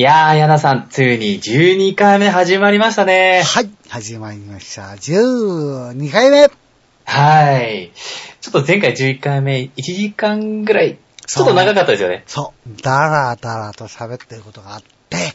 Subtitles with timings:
[0.00, 3.42] いやー、ヤナさん、ついに12回目始まりましたね。
[3.44, 4.84] はい、始まりました。
[4.92, 6.50] 12回目
[7.04, 7.92] はい。
[8.40, 12.24] ちょっと前回11回目、1時間ぐらい、ちょっと長かったですよね。
[12.26, 15.34] そう、だらだらと喋ってることがあって、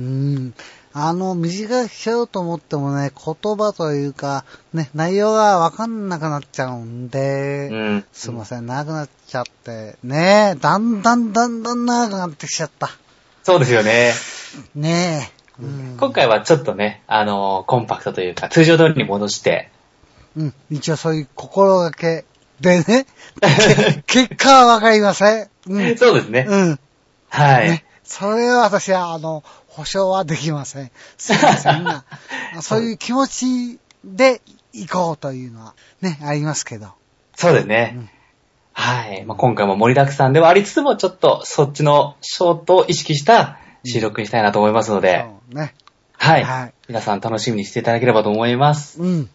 [0.00, 0.54] うーん、
[0.94, 8.04] あの、短くしようと思ってもね、言葉というか、ね、内容がわかんなくなっちゃうんで、うん。
[8.14, 12.96] すいません、長くなっちゃって、ねだんだんだんだん長くなってきちゃった。
[13.46, 14.12] そうですよね。
[14.74, 15.30] ね
[15.60, 15.62] え。
[15.62, 19.70] うん今回はちょっとね、あのーコンパクトというか、通常通りに戻して、
[20.36, 22.24] うん、一応そういう心がけ
[22.60, 23.06] でね、
[24.04, 25.50] け 結果はわかりません。
[25.68, 25.96] うん。
[25.96, 26.44] そうですね。
[26.48, 26.80] うん。
[27.28, 27.70] はい。
[27.70, 27.84] ね。
[28.02, 30.90] それは私は、あの、保証はできません。
[31.16, 32.04] すいません が、
[32.62, 34.40] そういう気持ちで
[34.72, 36.88] 行こうというのはね、ありますけど。
[37.36, 37.94] そうですね。
[37.96, 38.10] うん
[38.78, 39.24] はい。
[39.24, 45.74] まあ、今回も盛りだくさんではありつつも、ちょっとそっちのショートを意識した収録にしたいなと思いますので、そうね。
[46.18, 46.44] はい。
[46.44, 49.00] はい皆さん楽しみにしていただければと思います。
[49.00, 49.30] うん。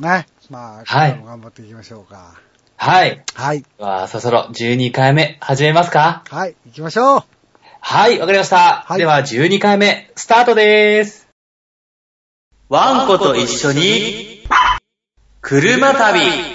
[0.00, 0.26] ね。
[0.48, 2.34] まあ、はい頑張っていきましょうか。
[2.76, 3.22] はい。
[3.34, 3.62] はい。
[3.62, 6.22] では、そろそろ12回目始めますか？
[6.30, 7.22] はい、行きましょう。
[7.80, 8.84] はい、わかりました。
[8.86, 11.28] はいでは、12回目、スタートでーす。
[12.68, 14.46] ワンコと一緒に、
[15.40, 16.53] 車旅。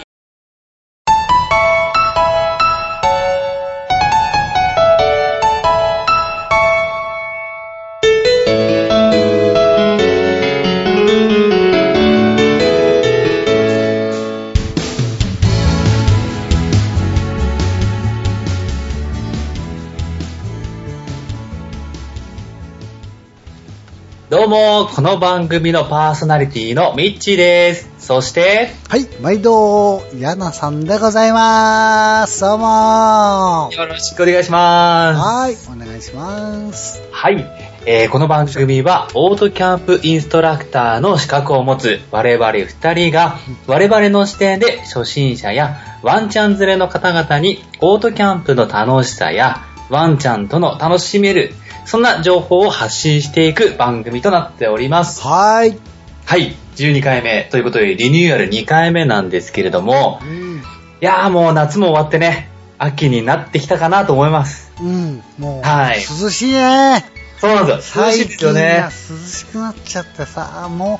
[24.29, 27.89] どうも、この番組のパーソナリティのミッチーです。
[27.97, 32.41] そして、はい、毎度、ヤナさんでございます。
[32.41, 35.19] どうもはよろしくお願いします。
[35.49, 37.01] い、お願いします。
[37.09, 37.43] はい。
[37.87, 51.51] えーこの番組は、オートキャンプインストラクターの資格を持つ我々二人が、我々の視点で初心者やワンちゃん連れの方々に、オートキャンプの楽しさや、ワンちゃんとの楽しめる、
[51.89, 55.23] そんな情報を発信していく番組となっております。
[55.23, 55.75] はい。
[56.23, 56.53] はい。
[56.75, 60.57] 12回目ということで、リニューアル2回目なんですけれどもう、ん。
[60.57, 60.61] い
[61.01, 64.71] やーもう夏も終わってね、秋になってきたかなと思います。
[64.79, 67.05] うん、もう、はい涼しいね。
[67.39, 68.05] そうなんですよ。
[68.05, 70.99] 涼しいですよね涼しくなっちゃってさ、も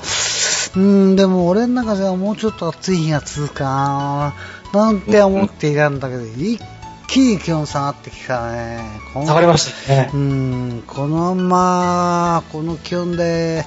[0.74, 4.34] う、うん、でも俺の中ではもうちょっと暑い日が続くか
[4.74, 6.60] な、なんて思っていたんだけど、一
[7.10, 8.84] 気に気温下がってきたね。
[9.12, 10.16] 下がりましたねう。
[10.16, 13.64] ん、このまま、この気温で、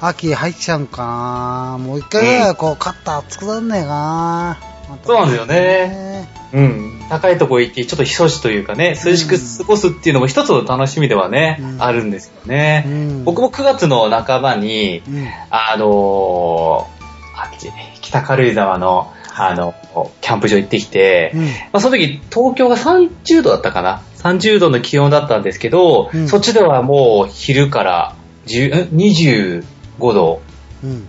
[0.00, 1.78] 秋入っちゃうんかな。
[1.78, 4.58] もう一回ぐらいこう、カッター熱くなんねえかな。
[5.04, 7.00] そうなんですよねうん。
[7.10, 12.84] 高いとこ行って、ちょっと避暑地というかね、涼しく過ごすっていうのも一つの楽しみではね、うんあるんですよね。
[12.86, 15.26] うん僕も9月の半ばに、うん。
[15.50, 19.74] あのー、あっち、北軽井沢の、あの、
[20.20, 21.44] キャンプ場行ってきて、うん。
[21.44, 26.28] まあ、その時東京が30度だったかな ?30 度の気温だったんですけど、うん。
[26.28, 28.14] そっちではもう昼から
[28.46, 30.40] 10ん25度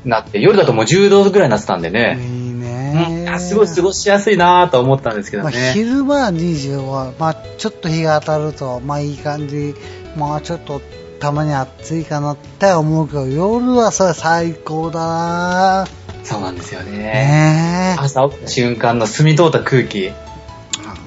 [0.06, 2.54] なって、夜だともう10度ぐらいになってたんでね、いい
[2.94, 3.40] うん。
[3.40, 5.72] すごい過ごしやすいなと思ったんですけどまあ、ね。
[5.74, 9.76] 昼間は25は、まあ、ちょっと日が当たると、まあいい感じ、
[10.16, 10.82] まあちょっと
[11.20, 15.88] たまに暑いかなって思うけど、夜はそれ最高だな
[16.24, 16.92] そうなんですよね。
[16.98, 20.06] ね朝起きた瞬間の澄み通った空気。
[20.06, 20.14] え。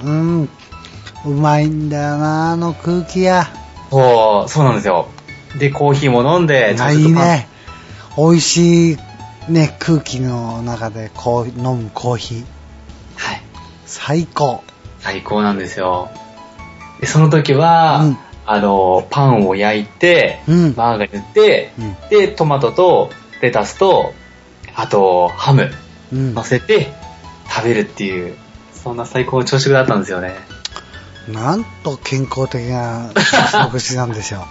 [0.04, 0.48] うん。
[1.24, 3.48] うまいんだよなあの空気や。
[3.90, 5.08] そう、そうなんですよ。
[5.58, 7.48] で、コーヒーも飲んで、あいいね。
[8.16, 8.96] 美味しい
[9.48, 12.44] ね、空気の中でこう飲むコーヒー。
[13.16, 13.42] はい。
[13.86, 14.62] 最高。
[15.00, 16.10] 最高なんですよ。
[17.00, 18.18] で、その時は、うん
[18.48, 20.74] あの、パンを焼いて、うん。
[20.76, 21.96] マーガリン塗って、うん。
[22.08, 23.10] で、トマトと
[23.42, 24.14] レタスと、
[24.76, 25.70] あと、ハム
[26.12, 26.44] うん乗。
[26.44, 26.92] せて
[27.48, 28.36] 食べるっていう、
[28.72, 30.34] そんな最高の朝食だったんですよね。
[31.28, 33.10] なんと健康的な
[33.50, 34.44] 食事なんでしょそ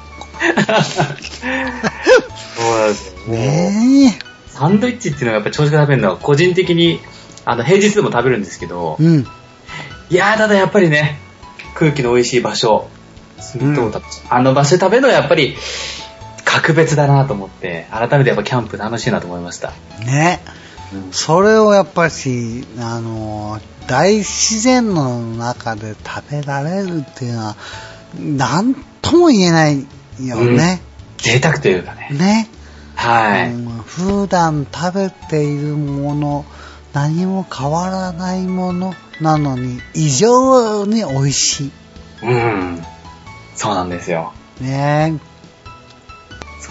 [2.61, 3.15] うなんですよ。
[3.27, 3.31] う。
[3.31, 6.99] ねサンドイッチっていうのがやっぱ朝食食べるのは個人的に、
[7.45, 9.27] あの、平日でも食べるんですけどえ。、うん。
[10.09, 11.19] いやー、ただやっぱりね、
[11.75, 12.89] 空気の美味しい場所、
[13.37, 15.55] 住み通ったあの場所で食べるのはやっぱり、
[16.61, 19.73] 格別だなと思って、改めてやっぱキャンプ楽しいなと思いました。
[20.05, 20.39] ね。
[21.11, 27.55] それをやっぱし、あの、大自然の中で食べられるっていうのは、
[28.17, 29.85] なんとも言えない
[30.25, 30.81] よね。
[31.17, 32.09] 贅沢というかね。
[32.11, 32.49] ね。
[32.95, 33.51] はい。
[33.51, 36.45] うん普段食べているもの、
[36.93, 41.71] 何も変わらないものなのに、異常に美味し
[42.23, 42.81] うん。
[43.55, 44.33] そうなんですよ。
[44.61, 44.63] い。
[44.63, 45.19] ね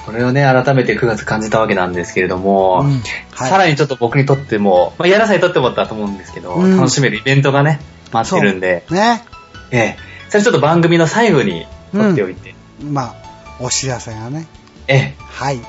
[0.05, 3.01] それをね、改めて9月感じたわけなんですけれども、うん
[3.33, 7.81] はいさらにちょっと僕にとっても、まあ、柳さんにとってもだと思うんですけど、うん楽しめるイベントがね、
[8.13, 9.25] 待ってるんで、ね。
[9.71, 9.97] ええ、
[10.29, 13.15] それちょっと番組の最後に撮っておいて、まあ、
[13.61, 14.47] お知らせがね。
[14.87, 15.61] ええ、はい。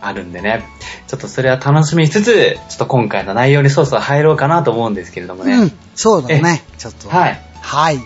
[0.00, 0.64] あるんでね、
[1.06, 5.54] ちょっとそれは楽しみにしつつ、ちょっと今回の内容にそろそろ入ろうかなと思うんですけれどもね。
[5.54, 5.72] うん。
[5.94, 6.64] そうだね。
[6.76, 7.08] ちょっと。
[7.08, 7.40] はい。
[7.60, 8.00] はい。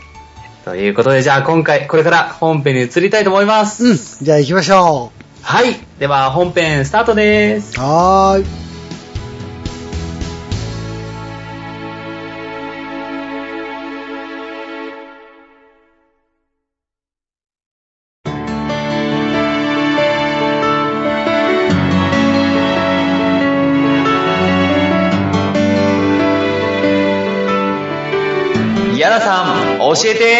[0.66, 3.86] ということで、じゃあ今回、これから本編に移りたいと思います。
[3.86, 3.96] うん。
[3.96, 5.10] じゃあ行きましょ
[5.48, 5.76] はい。
[6.00, 7.80] では本編スタートですう。。
[7.80, 8.66] はーい。
[28.98, 30.35] ヤナさん、教えて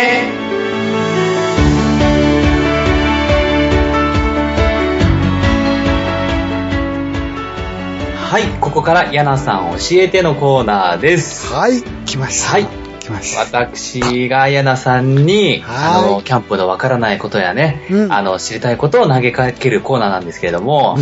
[8.76, 11.50] ここからヤナさん教えてのコーナーです。
[11.50, 11.82] はい。
[12.05, 12.52] 来ました。
[12.52, 12.67] はい。
[13.00, 13.58] 来ました。
[13.58, 20.99] 私がヤナさんに、はいあの、キャンプのわからないことやね、うんあの、知りたいことを投げかけるコーナーなんですけれども、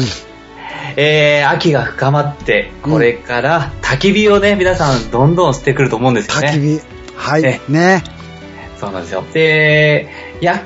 [0.97, 6.51] えー、秋が深まって、これから焚き火をね、皆さんどんどんしてくると思うんですよね。
[6.51, 6.81] 焚き
[7.13, 7.17] 火。
[7.17, 7.45] はい。
[7.45, 8.05] えね。
[8.79, 9.25] そうなんですよ。
[9.33, 10.11] で、
[10.41, 10.63] いや、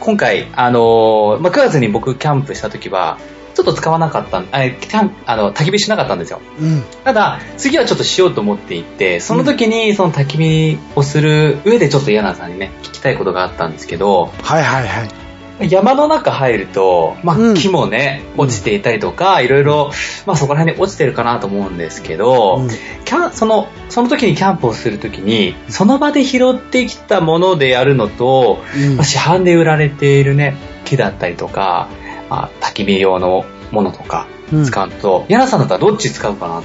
[0.00, 3.16] 今回、あの、まあ、9月に僕キャンプした時は、
[3.54, 6.40] ちょっと使わなかったん、あキャンあの、焚き火しなかったんですよ。
[6.60, 6.82] うん。
[7.04, 15.22] ただ、次はちょっとしようと思っていて、その時にその焚き火をする上でちょっと柳さんにね、聞きたいことがあったんですけど、はいはいはい。
[15.70, 19.92] 山の中入ると、まあ、うん木もね、落ちていたりとか、いろいろ、
[20.26, 22.68] まあ、そこら辺に落ちてるかなと思うんですけど、うん
[23.04, 31.88] キャンその、その時にキャンプをする時に、その場で拾ってきたものでやるのと、うんまあ市販で売られているね、木だったりとか、
[32.32, 36.62] まあ、焚き火用のものとかうん使うと、柳さんだったらどっち使うかな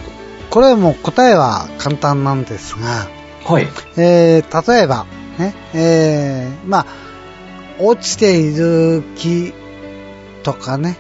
[0.50, 3.10] これも答えは簡単なんですが、
[3.46, 3.54] と。
[3.54, 3.68] はい。
[3.98, 5.06] えー、例えば、
[5.38, 6.86] ね、えー、まあ、
[7.80, 9.54] 落ちている木
[10.44, 10.98] とかね、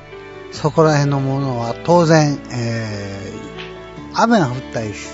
[0.51, 5.07] そこら辺のものは当然、えー、雨が降ったりし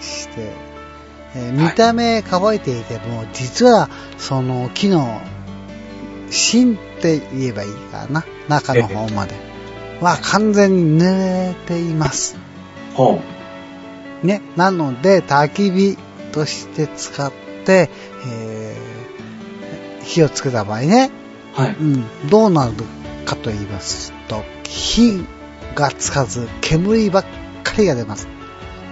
[0.00, 0.52] して、
[1.34, 5.20] えー見た目乾いていても、実はその木の
[6.30, 9.34] 芯って言えばいいかな、中の方まで
[10.00, 12.36] は完全に濡れています。
[12.94, 13.20] ほ
[14.22, 15.98] ね、なので、焚き火
[16.32, 17.32] として使っ
[17.64, 17.90] て、
[18.26, 19.00] えー
[20.10, 21.10] 火をつけた場合ね、
[21.56, 21.60] う。
[21.60, 21.76] はい。
[21.76, 22.72] うん、どうなる
[23.24, 25.24] かと言いますと、火
[25.74, 27.24] がつかず、煙ばっ
[27.62, 28.28] かりが出ます。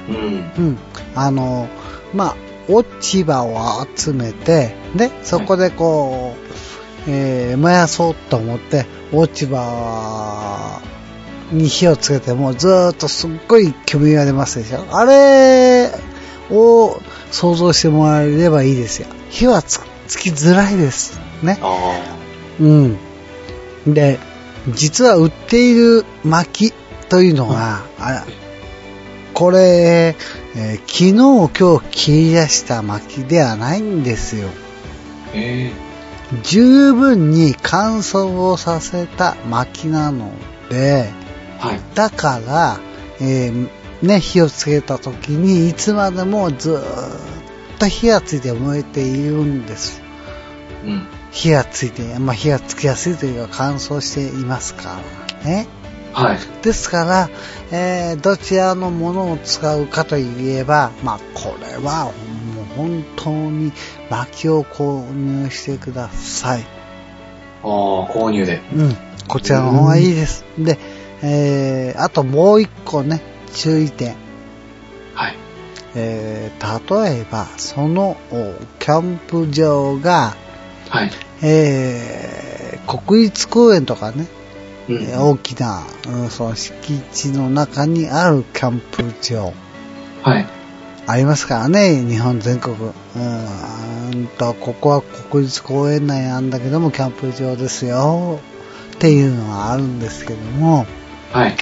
[0.09, 0.17] うん。
[0.17, 0.79] うん。
[1.15, 1.69] あの、
[2.15, 2.37] まあ、
[2.69, 6.38] 落ち葉を集めて、で、そこでこう、
[7.09, 10.81] えー燃やそうと思って、落ち葉
[11.51, 14.85] に火をつけても、ずーっとすっごい煙が出ますでしょ。
[14.91, 15.91] あれ
[16.51, 17.01] を
[17.31, 19.09] 想像してもらえればいいですよ。
[19.31, 21.19] 火はつつきづらいです。
[21.43, 21.59] ね。
[21.63, 21.99] あ
[22.61, 22.99] うん。
[23.87, 24.19] で、
[24.69, 26.73] 実は売っている薪
[27.09, 28.25] というのが、あ
[29.33, 30.15] これ、
[30.57, 34.49] えー昨日今日切り出した薪ではないんですよ。
[34.49, 35.31] あ。
[35.35, 35.71] え
[36.43, 40.33] 十分に乾燥をさせた薪なの
[40.69, 41.81] で、ー、はい。
[41.95, 42.81] だから、
[43.21, 43.69] えー
[44.03, 46.83] ね、火をつけた時にいつまでもずーっ
[47.79, 50.03] と火がついて燃えているんです。
[50.85, 51.07] うん。
[51.31, 55.01] 火がついて、まあ、火がつきやすいというか乾燥していますか
[55.43, 55.67] らね。
[56.13, 56.39] はい。
[56.63, 57.31] ですから、
[57.71, 62.13] えーどちらのものを使うかといえば、まあ、これは
[62.55, 63.73] もう本当に
[64.11, 66.63] 薪を購入してください。
[67.63, 67.69] ああ、
[68.09, 68.61] 購入で。
[68.75, 68.97] うん。
[69.27, 70.45] こちらの方がいいです。
[70.59, 70.79] で、
[71.23, 73.21] えーあともう一個ね、
[73.53, 74.15] 注意点。
[75.15, 75.37] はい。
[75.95, 80.37] えー例えば、そのおキャンプ場が、
[80.89, 81.11] はい。
[81.43, 82.49] えー
[82.89, 84.27] 国立公園とかね、
[84.89, 89.53] うえー大きな、うん、その敷地の中にあるキャンプ場
[90.23, 90.47] はい。
[91.09, 92.77] ありますからね、日本全国。
[92.77, 92.81] う
[94.15, 98.41] ん、と、ここは国立公園内なんだけども、キャンプ場ですよ、
[98.95, 100.87] っていうのがあるんですけども、
[101.33, 101.57] はい。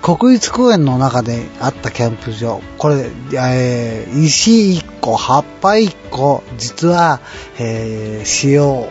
[0.00, 7.20] 国立公園の中であったキャンプ場、これ、えー石1個、葉っぱ1個、実は、
[7.58, 8.88] えー塩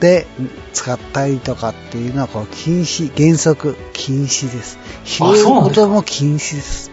[0.00, 0.26] で
[0.72, 4.78] 使ったりとかっていうのはこう禁止、原則禁止です。
[5.04, 6.89] 拾うことも禁止です。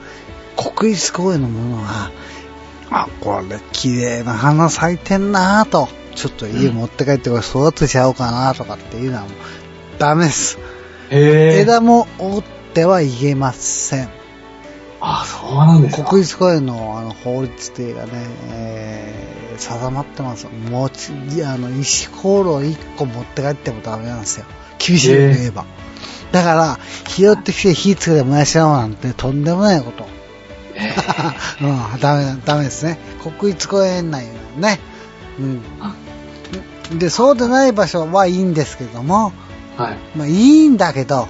[0.57, 2.11] 国立公園のものは、
[2.89, 9.31] あ、これ綺麗な花咲いてんなぁと、ちょっと家持って帰ってこれ育てちゃおうかなとかっていうのはもう
[9.99, 10.57] ダメです。
[11.09, 14.09] 枝も折ってはいけません。
[14.99, 16.03] あ、そうなんですか。
[16.03, 18.11] 国立公園のあの法律っていうかね、
[18.49, 20.47] えー定まってます。
[20.69, 24.45] 持ち、あの、石ころを1個持って帰ってもダメなんですよ。
[24.77, 25.65] 厳しいこと言えば。
[26.31, 30.05] だから、拾ってきて火つけて燃やしちゃおうなんてとんでもないこと。
[30.79, 30.93] え
[31.61, 31.65] う
[31.97, 32.99] ん、ダメだ、ダメですね。
[33.39, 34.79] 国立公園内のね。
[35.39, 36.99] うん。
[36.99, 39.97] で、そうでない場所はいいんですけども、ーはい。
[40.15, 41.27] まあいいんだけど、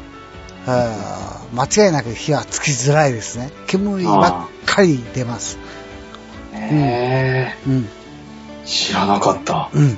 [0.66, 3.52] 間違いなく火はつきづらいですね。
[3.68, 5.58] 煙ばっかり出ます。
[6.54, 7.74] えうん。
[7.74, 9.70] ー、知らなかった。
[9.74, 9.98] うん。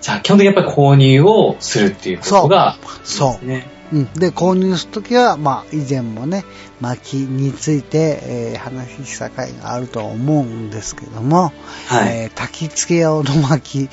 [0.00, 3.46] じゃあ、基本的にやっぱり購入をするっていうことが、そう。
[3.46, 3.66] ね。
[3.81, 4.12] うん。
[4.14, 6.44] で、購入するときは、まあ、以前もね、
[6.80, 11.52] 薪について、えー話した回があると思うんですけども、
[11.86, 12.16] はい。
[12.16, 13.88] えー焚き付け用の薪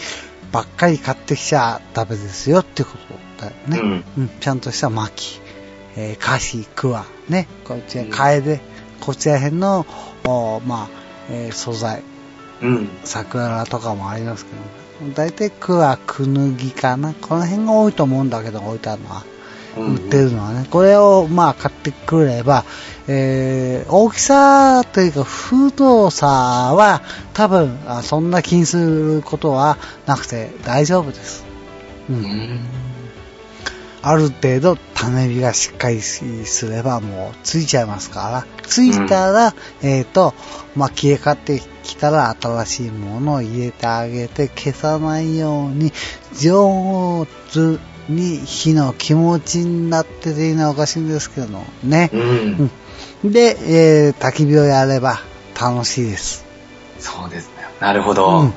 [0.52, 2.92] ばっかり買ってきちゃダメですよってこ
[3.38, 3.80] とだよね。
[3.80, 4.04] うん。
[4.18, 5.42] うん、ちゃんとした薪、
[5.96, 8.62] えー、カシ、クワ、ね、こっちら、カエデ、
[9.00, 9.86] こちら辺の、
[10.26, 10.88] おまあ、
[11.30, 12.04] えー素材、
[12.62, 12.90] うん。
[13.04, 19.24] 桜とかもありますけど、大体クワ、クヌギかな、この辺が多いと思うんだけど、置いてあるのは。
[19.80, 22.66] 売ってるのはね、これをまあ買ってくれば、
[23.08, 27.02] えー大きさというか太さは
[27.34, 31.46] 多分あそんな気にすることはなくて大丈夫です。
[32.10, 32.14] う。
[32.14, 32.60] うんん。
[34.02, 40.34] ある程度種火がしっかりすればもうついちゃいますから、ついたら、えっ、と、
[40.76, 45.92] まあ消えかってきたら新しいものを入れてあげて消さないように
[46.40, 51.48] 上手に火の気持ちになってていいのはおかしいんですけど
[51.84, 52.10] ね。
[52.14, 53.32] うん。
[53.32, 53.58] で、
[54.08, 55.20] えー焚き火をやれば
[55.60, 56.46] 楽しいです。
[57.00, 57.54] そうですね。
[57.80, 58.42] なるほど。
[58.42, 58.54] うん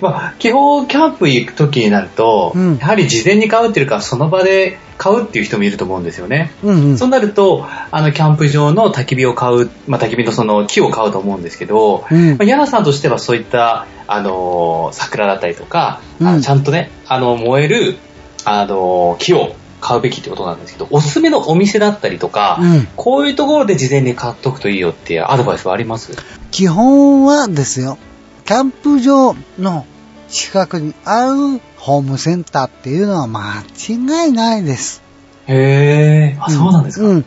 [0.00, 6.52] まあ、基本、キャンプ行く時になると、うんやはり事前に買うっていうか、その場で買うっていう人もいると思うんですよね。
[6.62, 6.98] うんうん。
[6.98, 17.96] そうなると、あの、キャンプ場の焚き火を買う、まあ、焚き火のその木を買うと思うんですけど、うんまあ、ヤナさんとしてはそういった、あのー桜だったりとか、あのうんちゃんとね、あの、燃える、
[18.44, 26.12] あのー木を買うべきってことなんですけど、おすすめのお店だったりとか、うんこういうところで事前に買っとくといいよっていうアドバイスはあります？
[26.50, 27.98] 基本はですよ、
[28.46, 29.84] キャンプ場の
[30.28, 35.02] 近くにあるホームセンターっていうのは間違いないです。
[35.46, 37.06] へー、あ、そうなんですか？
[37.06, 37.24] うん。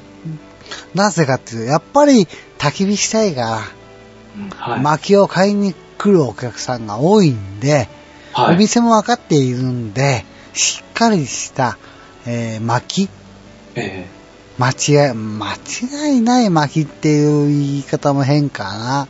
[0.96, 3.60] なぜかっていうと、やっぱり焚き火したいから、
[4.36, 4.82] うんはい。
[4.82, 7.88] 薪を買いに来るお客さんが多いんで、
[8.34, 10.26] はいお店も分かっているんで、
[10.58, 11.78] しっかりした、
[12.26, 13.10] えー薪
[13.76, 14.08] え
[14.58, 19.04] 間違い、間違いない薪っていう言い方も変かな。
[19.04, 19.08] う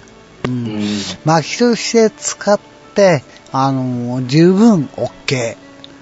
[0.48, 1.02] えうんん。
[1.24, 2.60] 薪として使っ
[2.94, 3.24] て、
[3.54, 5.56] あの、十分 OK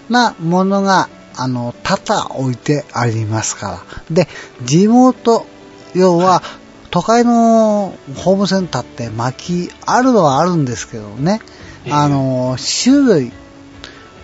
[0.09, 3.83] なものが、あの、多々置いてありますから。
[4.09, 4.27] で、
[4.63, 5.45] 地元、
[5.93, 6.41] 要は、
[6.89, 11.41] 都会のホームセンターって薪あるのはあるんですけどね。
[11.85, 13.31] ええあの、種類。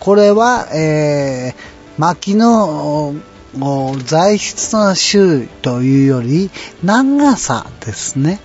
[0.01, 3.13] これは、えー、薪の
[3.59, 6.49] お材質の種類というより、
[6.83, 8.39] 長さですね。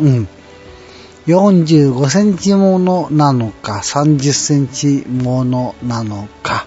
[0.00, 0.28] うん。
[1.28, 6.66] 45センチものなのか、30センチものなのか。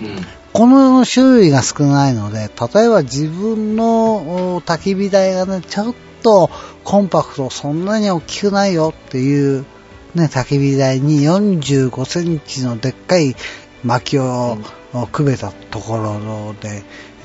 [0.00, 0.08] うん。
[0.52, 6.48] この種類が少ないので、例えば自分のお焚き火台がね、ちょっと
[6.84, 9.64] コンパクト、そんなに大きくないよっていう、
[10.14, 13.34] ね、焚き火台に45センチのでっかい
[13.82, 14.58] 薪を、
[15.10, 16.82] くべたところで、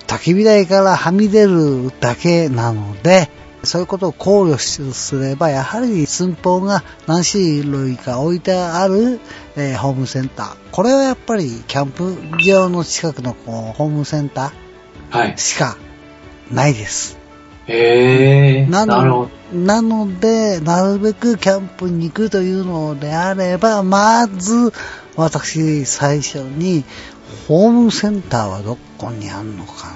[0.07, 3.29] 焚き火台からはみ出るだけなので、
[3.63, 9.19] そういうことを考慮すれば、やはり寸法が何種類か置いてある、
[9.57, 10.55] えーホームセンター。
[10.71, 14.53] これはやっぱりキャンプ場の近くのこうホームセンタ
[15.09, 15.37] はいー。
[15.37, 15.77] しか
[16.51, 17.17] ないです。
[17.65, 18.69] へえー。
[18.69, 19.29] など。
[19.53, 24.73] なので、なるべくキャンプに行くというのであれば、まず、
[25.15, 26.83] 私、最初に、
[27.47, 29.87] ホームセンターはどこにあるのか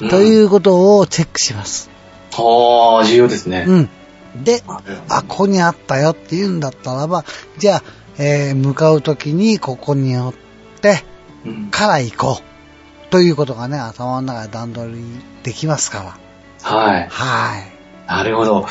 [0.00, 1.90] な、といううことをチェックします。
[2.32, 2.36] ん。
[2.36, 3.64] はあ、重要ですね。
[3.66, 4.44] うん。
[4.44, 4.62] で、
[5.08, 7.24] あ、ここにあったよって言うんだったらば、
[7.58, 7.82] じゃあ、
[8.18, 10.34] えー向かうときにここに寄っ
[10.80, 11.04] て、
[11.46, 13.10] うんから行こう。
[13.10, 15.02] ということがね、頭の中で段取り
[15.42, 16.16] できますか
[16.62, 16.70] ら。
[16.70, 17.08] はい。
[17.08, 17.77] はい。
[18.08, 18.66] なるほど。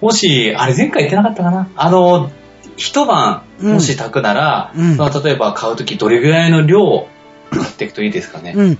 [0.00, 1.68] もし、あれ前回言ってなかったかな？
[1.76, 2.30] あの、
[2.76, 7.08] 一晩、うんもし炊くなら、うんまあ、例えば買うときどれぐらいの量を
[7.50, 8.54] 買っていくといいですかね？
[8.56, 8.78] うん。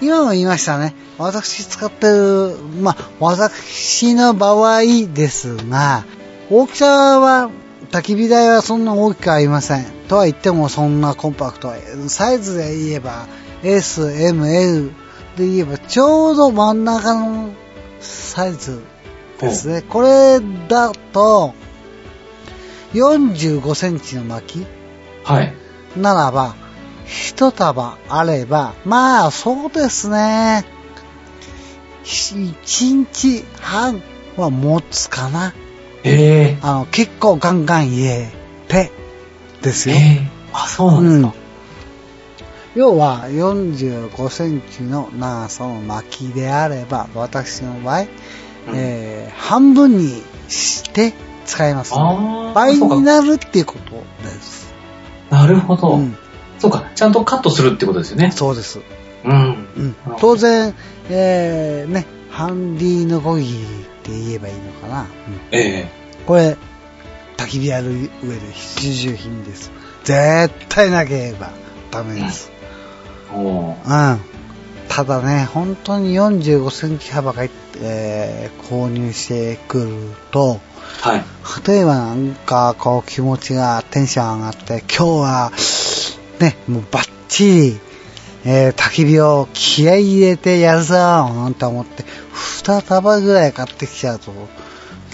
[0.00, 0.94] 今も言いましたね。
[1.18, 4.82] 私使ってる、まあ、私の場合
[5.12, 6.04] ですが、
[6.50, 7.50] 大きさは、
[7.90, 9.86] 焚き火台はそんな大きくありません。
[10.08, 11.72] とは言ってもそんなコンパクト。
[12.08, 13.26] サイズで言えば、
[13.64, 14.92] S、M、L
[15.36, 17.48] で言えばちょうど真ん中の
[18.00, 18.82] サイズ
[19.40, 19.82] ですね。
[19.82, 21.54] これだと、
[22.94, 24.66] 45センチの巻
[25.24, 25.54] はい。
[25.94, 26.54] きならば、
[27.06, 30.64] 一束あれば、まあそうですね。
[32.04, 34.02] 1日半
[34.36, 35.54] は持つかな。
[36.04, 38.30] ええあの、結構ガンガン入れ
[38.68, 38.90] て、
[39.62, 39.96] ですよ。
[39.96, 41.47] ええあ、そうなんですか。
[42.78, 48.08] 要は45センチの長さの巻きであれば、私の場合、うん
[48.72, 51.12] えー半分にして
[51.44, 53.90] 使います、あー倍になるっていうこと
[54.22, 54.72] です。
[55.28, 56.16] なるほど、うん
[56.60, 58.30] そうか、ちゃんとカットするってことですよね。
[58.30, 58.80] そうです。
[59.24, 59.66] うん。
[59.76, 60.72] うん、当然、
[61.10, 63.56] えー、ね、ハンディのこぎりっ
[64.04, 65.00] て言えばいいのかな。
[65.02, 65.06] うん
[65.50, 65.88] ええ
[66.26, 66.56] これ、
[67.36, 68.08] 焚き火やる上で
[68.52, 69.72] 必需品です。
[70.04, 71.50] 絶対なければ
[71.90, 72.57] ダメです。
[73.36, 74.20] うん。
[74.88, 79.88] ただね、本当に45センチ幅がい、えー購入してくる
[80.30, 80.60] と、
[81.00, 81.24] はい。
[81.66, 85.52] 例えばなんかこう気持ちがテンション上がって、今日は
[86.40, 87.80] ね、もうバッチリ、
[88.44, 92.04] えー焚き火を気合い入れてやるぞなんて思って、
[92.34, 94.32] 二束ぐらい買ってきちゃうと、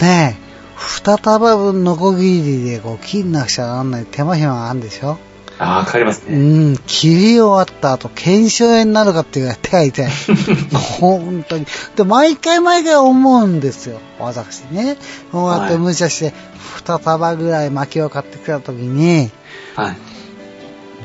[0.01, 0.45] ねえ、
[0.77, 5.17] 二束分のこぎりでこう切んなくちゃなんない手間暇があるんでしょ？
[5.57, 6.73] ああ、かかりますうね。
[6.73, 10.09] ん、切り終わった後、腱鞘炎になるかっていうぐらい手が痛い。
[10.99, 11.65] 本当に。
[11.95, 13.99] で、毎回毎回思うんですよ。
[14.19, 14.97] 私ね。
[15.31, 16.33] こうやって無茶して、
[16.75, 19.31] 二束ぐらい薪を買ってきた時に、
[19.75, 19.97] はい。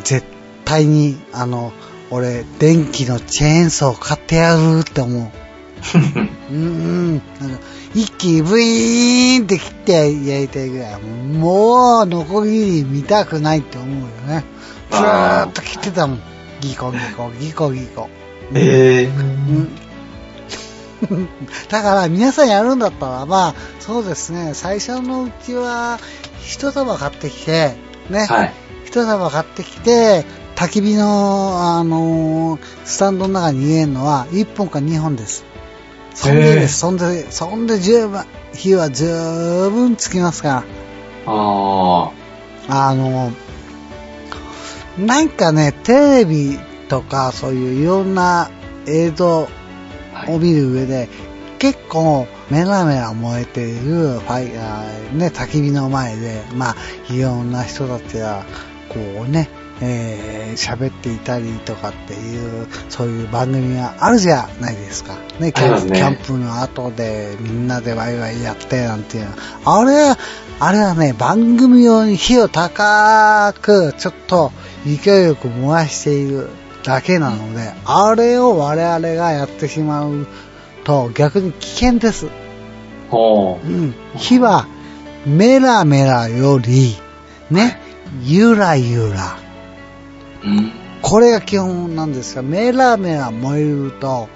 [0.02, 0.26] 絶
[0.64, 1.72] 対に、あの、
[2.10, 5.39] 俺、電気のチェーンソー買ってやるって思う。
[6.50, 7.22] うんうん。
[7.94, 9.92] 一気にブイーンって切って
[10.26, 11.00] やりたいぐらい。
[11.00, 14.44] もう、ノコギリ見たくないって思うよね。
[14.90, 16.20] ずーっと切ってたもん。
[16.60, 18.08] ギコギコ、ギコギコ。
[18.54, 19.68] ええうん。
[21.70, 25.98] だから皆さんやるんだったら、まあ、そうですね、最初のうちは、
[26.44, 27.74] 一束買ってきて、
[28.10, 28.52] ね、はい。
[28.84, 30.24] 一束買ってきて、
[30.56, 35.44] 焚き火の、あのースタンドの中に入れるのは1本か2本です。
[36.14, 36.68] そんで。
[36.68, 39.06] そんで、そんで十分、火は十
[39.70, 40.64] 分つきますから。
[41.26, 42.10] あ
[42.68, 43.32] ああの、
[44.98, 48.50] なんかね、テレビとかそういういろんな
[48.86, 49.48] 映像。
[50.28, 51.08] を見る上で、
[51.58, 58.44] 結構メラメラ燃えているファイあね、焚き火の前で、まあ、いろんな人たちが、
[58.88, 59.48] こうね、
[59.80, 65.16] えー喋っていたりとかっていう、そういう番組があるじゃないですか。
[65.38, 69.32] ね、キャンねキャンプの後でみんなでワイワイやってなんていうの
[69.64, 70.18] あれは、
[70.58, 74.52] あれはね、番組用に火を高く、ちょっと
[74.84, 76.48] 勢いよく燃やしている
[76.82, 80.26] だけなので、あれを我々がやってしまう
[80.84, 82.26] と逆に危険です。
[83.08, 83.66] ほう。
[83.66, 83.94] うん。
[84.16, 84.66] 火は
[85.26, 86.96] メラメラより、
[87.50, 87.80] ね、
[88.22, 89.49] ゆらゆら。
[90.44, 90.72] うん。
[91.02, 94.28] これが基本なんですが、メラメラ燃えると、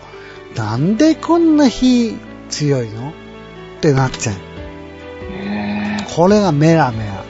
[0.56, 2.16] なんでこんな火
[2.48, 3.10] 強いの？
[3.10, 3.12] っ
[3.80, 4.36] てなっちゃう。
[5.30, 7.24] ええこれがメラメラ。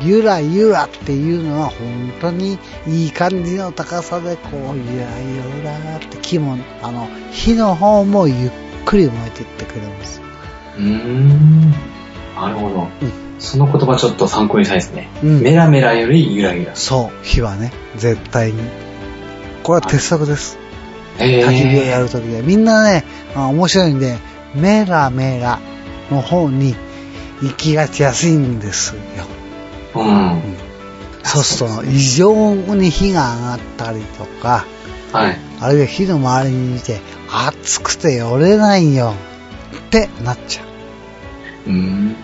[0.00, 8.50] ゆらゆらっていうのは本当にいい感じの高さでこうゆらゆらって木も、あの、火の方もゆっ
[8.84, 10.20] くり燃えていってくれます。
[10.78, 11.70] うーん。
[12.34, 12.88] なるほど。
[13.02, 15.08] うんその言葉ちょっと参考にしたいですね。
[15.22, 16.74] うんメラメラよりゆらゆら。
[16.74, 18.62] そう、火はね、絶対に。
[19.62, 20.58] これは鉄則です。
[21.18, 22.42] え焚き火をやるときは。
[22.42, 23.04] みんなね、
[23.34, 24.18] あ面白いんで、
[24.54, 25.60] メラメラ
[26.10, 26.74] の方に
[27.42, 29.02] 行きがちやすいんですよ。
[29.94, 30.42] うん。
[31.22, 34.64] そうすると、異常に火が上がったりとか、
[35.12, 35.38] はい。
[35.60, 39.14] あるいは火の周りにいて、暑くて寄れないよ
[39.86, 40.62] ってなっちゃ
[41.66, 42.16] うーん。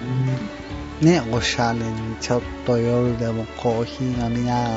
[1.00, 1.04] う。
[1.04, 4.70] ね、おしゃれにちょっと夜でもコーヒー飲みながら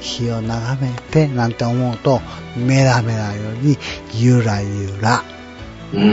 [0.00, 2.20] 火を眺めてなんて思うと、
[2.56, 3.78] メラメラより
[4.14, 5.22] ゆらゆら。
[5.92, 6.02] うん。
[6.02, 6.06] う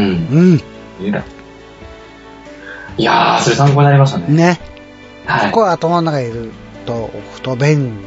[0.56, 0.62] ん。
[1.00, 1.24] ゆら。
[2.98, 4.26] いやー、それ参考になりましたね。
[4.30, 4.60] ね。
[5.26, 5.52] はい。
[5.52, 6.52] これ頭の中に入れる
[6.86, 8.06] と置くと便利。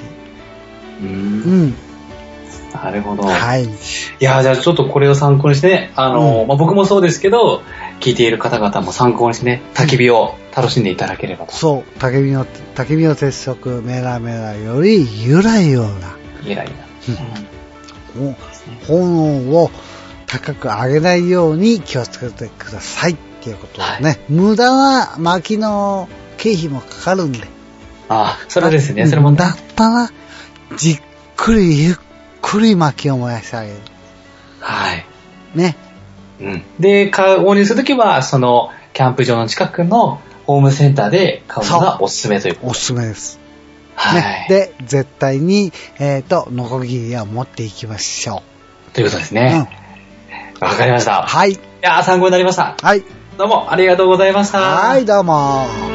[1.03, 1.03] う。
[1.03, 1.75] うんん。
[2.73, 3.25] なるほど。
[3.25, 3.65] はい。
[3.65, 3.69] い
[4.21, 7.63] やーじゃあちょっとこれを参考にしてね、あのーうんまあ、僕もそうですけど、
[8.01, 11.53] 聞いている方々も参考にしてね、焚き火を楽しんでいただければと。
[11.53, 15.85] そう、焚き火の、焚き火の鉄則、メラメラよりゆらゆら。
[16.43, 16.73] いらいら。
[18.19, 18.35] お
[18.87, 19.71] 炎を
[20.27, 27.41] 高く上げないように気をつけてくださいっていうことでね、無駄な薪の経費もかかるんで。
[28.09, 30.11] ああ、それですね、それも、だったら、
[30.77, 31.01] じっ
[31.37, 31.97] くりゆっ
[32.43, 33.77] くり薪を燃やしてあげる。
[34.61, 35.07] はい。
[35.55, 35.77] ね。
[36.41, 36.63] うん。
[36.79, 42.59] で、購入するときは、その、キャンプ場の近くのホームセンターで買うのがおすすめという。
[42.63, 43.39] おすすめです。
[43.95, 44.23] はい。
[44.23, 44.47] ね。
[44.49, 48.43] で、絶対に、えっ、と、ノコギリは持っていきましょ
[48.93, 49.39] ということですう。
[49.39, 49.45] うん。
[49.45, 49.71] ね。
[50.61, 51.23] わ、かりました。
[51.23, 51.53] はい。
[51.53, 52.77] いやー参考になりました。
[52.83, 53.05] はい。
[53.39, 54.59] どうもありがとうございました。
[54.59, 55.90] はい、どうも。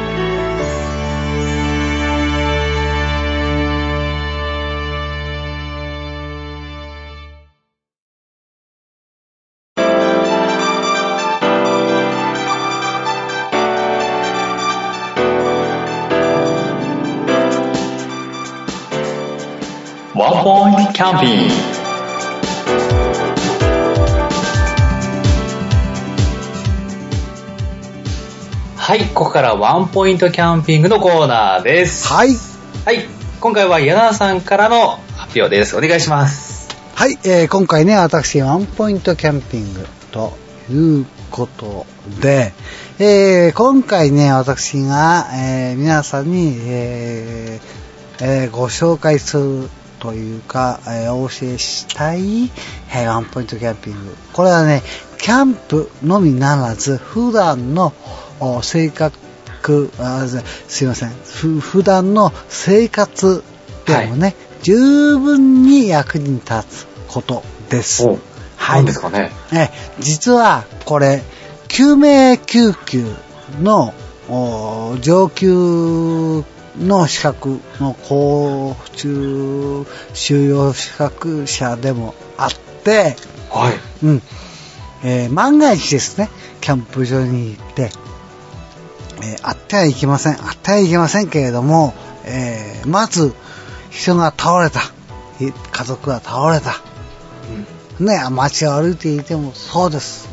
[20.18, 21.54] ワンポイントキャンピング。
[28.76, 32.08] はい、ここからワンポイントキャンピングのコーナーです。
[32.08, 32.30] はい。
[32.86, 33.06] はい、
[33.42, 35.76] 今回は柳さんからの発表です。
[35.76, 36.74] お願いします。
[36.94, 40.32] はい、えー今回ね、私、ワンポイントキャンピングと
[40.70, 41.84] いうこと
[42.22, 42.54] で、
[42.98, 49.68] えー今回ね、私が、えー皆さんに、えーえーご紹介する
[50.06, 54.16] というか、えーお教えしたい、えーワンポイントキャンピング。
[54.32, 54.84] これはね、
[55.18, 57.92] キャンプのみならず、普段の
[58.38, 59.18] お性格
[59.98, 63.42] あすすいませんふ普段の生活
[63.84, 68.04] でもね、十分に役に立つことです。
[68.06, 68.18] お、はい
[68.76, 69.32] 何ですかね。
[69.52, 71.24] え実はこれ、
[71.66, 73.12] 救命救急
[73.60, 73.92] の
[74.28, 76.44] お上級
[76.78, 82.50] の資格の高中収容資格者でもあっ
[82.84, 83.16] て、
[83.50, 84.06] はい。
[84.06, 84.22] うん。
[85.04, 86.28] えー万が一ですね、
[86.60, 87.90] キャンプ場に行って、
[89.22, 93.34] えーあってはいけません、あってはいけませんけれども、えーまず
[93.90, 94.80] 人が倒れた、
[95.40, 96.74] い家族が倒れた、
[97.98, 100.28] ね、街を歩いていてもそうです。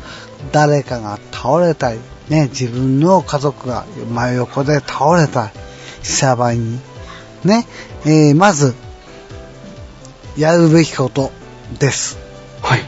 [0.52, 5.63] 誰かが倒れたり、ね、自分の家族が真横で倒れたり
[6.04, 6.78] した場合に、
[7.44, 7.66] ね、
[8.04, 8.74] えーまず、
[10.36, 11.32] やるべきこと
[11.78, 12.18] です。
[12.62, 12.80] はい。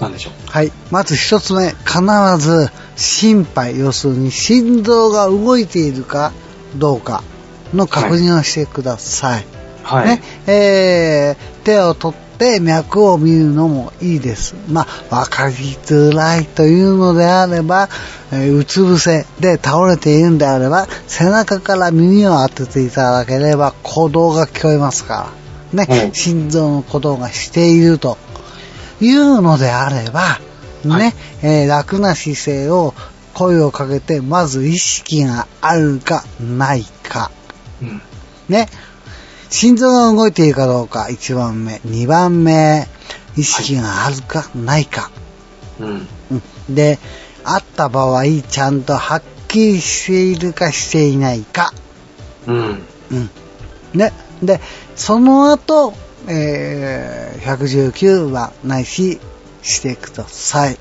[0.00, 0.32] なんでしょう？
[0.50, 0.72] はい。
[0.90, 2.00] まず一つ目、必
[2.38, 6.32] ず心肺、要するに心臓が動いているか
[6.76, 7.22] どうか
[7.72, 9.46] の確認をしてください。
[9.82, 10.06] はい。
[10.08, 14.54] ね、えー、手を取って脈を見るのもいいです。
[14.68, 17.88] まあ、わかりづらいというのであれば、
[18.32, 25.32] えーうつ伏せで倒れているんであれば、背中から耳を当てていただければ鼓動が聞こえますか
[25.72, 25.86] ら。
[25.86, 28.18] ね、うん心臓の鼓動がしていると
[29.00, 30.38] いうのであれば、
[30.84, 32.94] ね、はいえー楽な姿勢を
[33.32, 37.30] 声をかけて、まず意識があるかないか。
[37.80, 38.02] うん。
[38.48, 38.68] ね。
[39.54, 41.74] 心臓が動いているかどうか、1番目。
[41.86, 42.88] 2番目、
[43.36, 45.12] 意識があるか、ないか。
[45.78, 46.08] うん。
[46.32, 46.98] うんで、
[47.44, 51.72] あった場合、ちゃんとはっきりしているかしていないか。
[52.48, 52.82] うん。
[53.12, 53.30] うん。
[53.94, 54.12] ね。
[54.42, 54.60] で、
[54.96, 55.94] その後、
[56.26, 59.20] えー、119番ないし、
[59.62, 60.76] してください。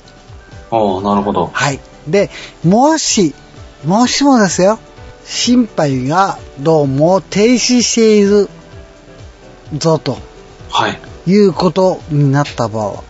[0.71, 1.51] おーなるほど。
[1.53, 1.79] はい。
[2.07, 2.31] で、
[2.63, 3.35] もし、
[3.85, 4.79] もしもですよ、
[5.25, 8.49] 心肺がどうも停止している
[9.77, 10.17] ぞと
[10.69, 10.99] はい。
[11.27, 13.03] いうことになった場合、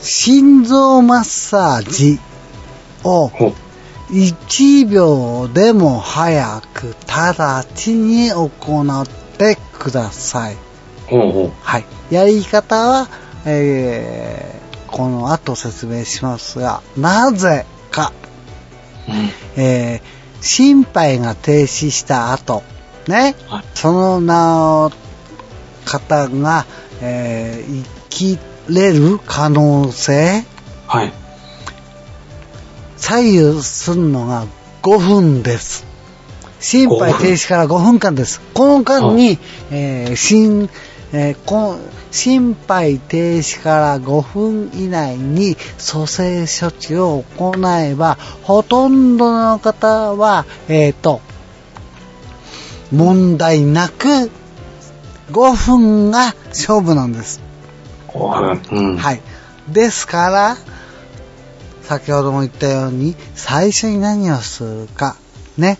[0.00, 2.18] 心臓マッサージ
[3.04, 3.52] をほ。
[4.10, 8.46] 1秒でも早く直ちに行
[9.02, 10.56] ってください。
[11.62, 11.84] はい。
[12.10, 13.08] やり方は、
[13.44, 18.12] えー、この後説明しますが、なぜか、
[19.08, 19.62] うん。
[19.62, 22.62] えー、心肺が停止した後、
[23.06, 24.90] ね、はいそのな
[25.88, 26.66] 方が、
[27.00, 30.44] えー生きれる可能性、
[30.86, 31.12] はい。
[32.96, 34.46] 左右するのが
[34.82, 35.86] 5分です。
[36.60, 38.40] 心肺停止から5分間です。
[38.52, 39.38] この間に、
[39.70, 40.68] えー心
[41.12, 41.78] えーこ
[42.10, 51.20] 心肺停止から5分以内に蘇生処置を行えば、ほとんどの方は、えっ、と、
[52.90, 54.30] 問題なく
[55.30, 57.40] 5分が勝負なんです。
[58.08, 58.78] 5分。
[58.78, 58.96] うん。
[58.96, 59.20] はい。
[59.68, 60.56] ですから、
[61.82, 65.16] 先ほども言ったように、最初に何をするか、
[65.56, 65.78] ね。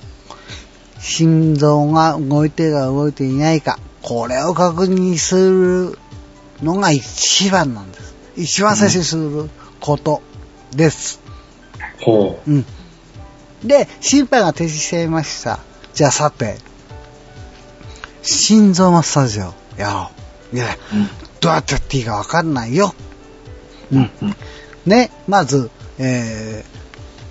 [1.01, 5.99] 心臓が動いてるか動いていないか、これを確認する
[6.63, 8.15] のが一番なんです。
[8.37, 10.23] 一番最初にすること
[10.75, 11.21] です。
[12.01, 12.65] ほうん。
[13.65, 15.59] で、心肺が停止していました。
[15.95, 16.59] じゃあさて、
[18.23, 20.11] 心臓マッサージをやろ
[20.53, 21.09] いや、うん。
[21.41, 22.95] どうやってやっていいかわかんないよ。
[23.93, 24.11] うん。
[24.23, 24.37] うん。
[24.87, 26.65] ね、まず、え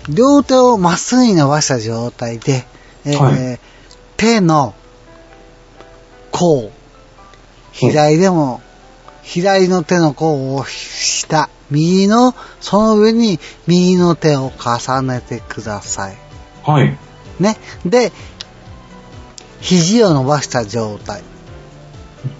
[0.06, 2.64] ー、両手をまっすぐに伸ばした状態で、
[3.04, 3.58] えーはい
[4.18, 4.74] 手の
[6.32, 6.72] 甲、
[7.70, 8.60] 左でも、
[9.22, 16.16] 左の手の甲を下、右の、その上に右の手を重ねてください。
[16.64, 16.98] はい。
[17.38, 17.56] ね。
[17.86, 18.10] で、
[19.60, 21.22] 肘を伸ばした状態。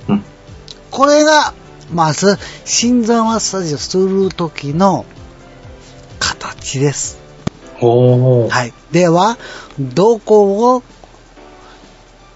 [0.09, 0.25] うん。
[0.91, 1.55] これが、
[1.93, 5.05] まず、心臓マッサージをするときの
[6.19, 7.19] 形です。
[7.81, 8.73] はい。
[8.93, 9.39] では、
[9.79, 10.83] どこを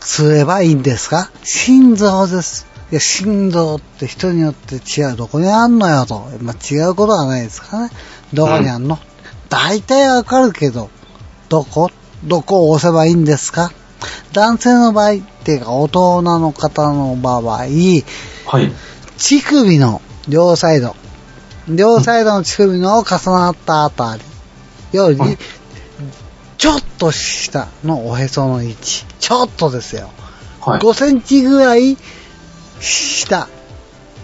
[0.01, 1.31] すればいいんですか？
[1.45, 2.67] 心臓です。
[2.91, 5.17] いや、心臓って人によって違う。
[5.17, 6.29] どこにあんのよと。
[6.41, 7.91] まあ、違うことはないですかね。
[8.33, 8.99] どこにあんの、
[9.49, 10.91] 大体わかるけど、
[11.49, 11.91] どこ？
[12.25, 13.73] どこを押せばいいんですか？
[14.33, 18.05] 男性の場合っていうか、大人の方の場合、はい。
[19.19, 20.97] 乳首の両サイド、
[21.69, 24.23] 両サイドの乳首の重なったあたり
[24.97, 25.39] よりはい、
[26.59, 30.11] ちょっと下のおへその位置、ちょっとですよ。
[30.61, 30.81] はい。
[30.81, 31.97] 5センチぐらい
[32.81, 33.49] 下、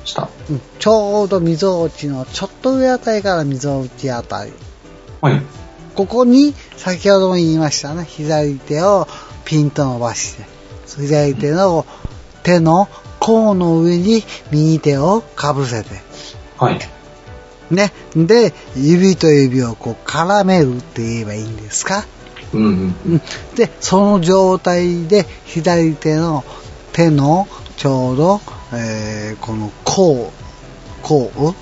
[0.04, 0.28] 下。
[0.50, 4.52] うんちょうど溝落ちのちょっと上あたりから溝落ちあたり。
[5.20, 5.42] はい。
[5.94, 9.08] ここに、先ほども言いましたね、左手を
[9.48, 10.44] ピンと伸ばして、
[10.86, 11.86] 左手の
[12.42, 12.86] 手の
[13.18, 15.88] 甲の上に右手をかぶせて、
[16.58, 16.78] はい。
[17.70, 17.94] ね。
[18.14, 22.04] で、指と指をこう絡めるって言えばいいんですか？
[22.52, 22.94] うんうん。
[23.06, 23.22] うん。
[23.56, 26.44] で、その状態で左手の
[26.92, 28.42] 手のちょうど、
[28.74, 30.30] えー、この甲、
[31.02, 31.54] 甲、うん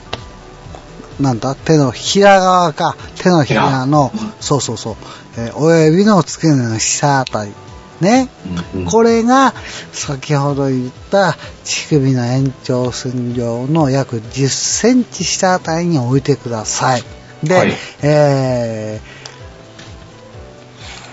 [1.24, 1.54] なんだ？
[1.54, 4.96] 手のひら側か、手のひらの、そうそうそう、
[5.38, 7.52] えー親指の付け根の下あたり。
[8.00, 8.28] ね。
[8.74, 9.54] うんうんこれが、
[9.92, 17.02] 先ほど言った乳首の延長線上の約10センチ下あたりに置いてください。
[17.42, 19.26] で、はいえー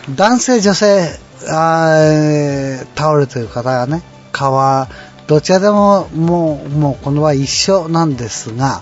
[0.09, 1.17] 男性、女性、
[1.49, 4.89] あ倒れてる方がね、川、
[5.27, 8.81] どちらでももう、もうこの場合一緒なんですが、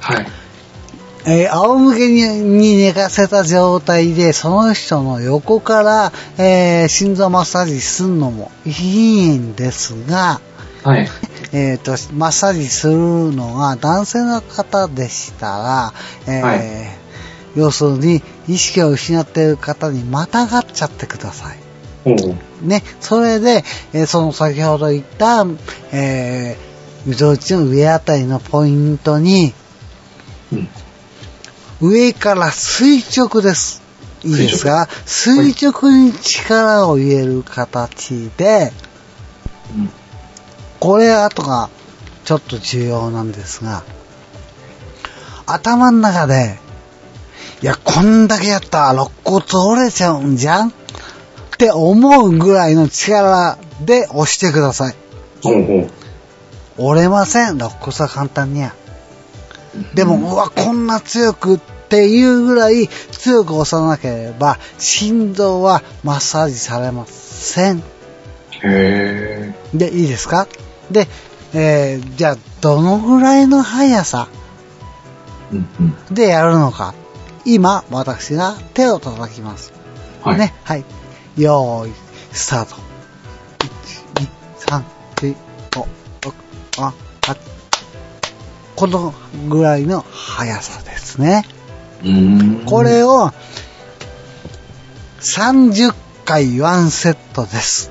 [0.00, 0.26] はい。
[1.24, 2.22] えー仰向けに
[2.58, 10.40] に寝かせた状態で、その人の横から、えー心臓マッサージするのもいいんですが、
[10.82, 11.08] はい。
[11.52, 15.92] えーと、マッサージするのが男性の方でしたら、
[16.26, 17.02] えーはい
[17.54, 21.58] 要するに意識を失っている方にまたがっちゃってください。
[22.62, 25.46] ね、それで、えーその先ほど言った、
[25.92, 29.52] えー、溝落ちの上あたりのポイントに、
[30.52, 30.68] うん。
[31.82, 33.82] 上から垂直です。
[34.22, 38.72] いいですか垂直に力を入れる形で、
[39.76, 39.90] うん。
[40.78, 41.70] これ後が
[42.24, 43.82] ちょっと重要なんですが、
[45.44, 46.60] 頭の中で、
[47.62, 50.68] いや、こんだけやったら肋骨折れちゃうんじゃん？
[50.68, 50.72] っ
[51.58, 54.94] て思うぐらいの力で押してください。
[56.78, 58.72] 折れません、肋骨は簡単には。
[59.94, 61.60] でも、うわ、こんな強くっ
[61.92, 67.82] ていうぐらい強く押さなければ、心臓はマッサージされません。
[68.64, 70.48] へで、いいですか？
[70.90, 71.06] で、
[71.52, 74.28] えーじゃあ、どのぐらいの速さ。
[76.10, 76.94] でやるのか。
[77.44, 79.74] 今、私が手を叩きます。
[80.22, 80.38] はい。
[80.38, 80.84] ね、はい。
[81.36, 81.92] よーい、
[82.32, 82.76] スタート。
[84.14, 84.26] 1、
[84.70, 84.82] 2、
[85.20, 85.36] 3、4、
[85.70, 85.86] 5、
[86.22, 86.32] 6、
[86.78, 87.36] 7、8。
[88.76, 89.12] この
[89.50, 91.44] ぐらいの速さですね。
[92.66, 93.30] これを
[95.20, 97.90] 30回ワンセットです。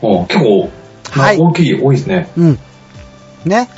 [0.00, 0.70] 結構、
[1.10, 2.30] はい大きい、多いですね。
[2.36, 2.58] うん。
[3.44, 3.68] ね。